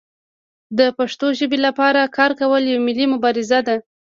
د 0.77 0.79
پښتو 0.97 1.27
ژبې 1.39 1.57
لپاره 1.67 2.11
کار 2.17 2.31
کول 2.39 2.61
یوه 2.71 2.83
ملي 2.87 3.05
مبارزه 3.13 3.59
ده. 3.67 3.75